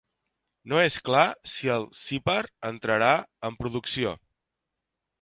[0.71, 2.39] No és clar si el Cypher
[2.73, 3.13] entrarà
[3.51, 4.19] en producció.